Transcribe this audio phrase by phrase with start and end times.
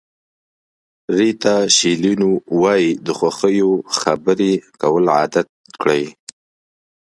[1.17, 5.47] ریتا شیلینو وایي د خوښیو خبرې کول عادت
[5.81, 6.03] کړئ.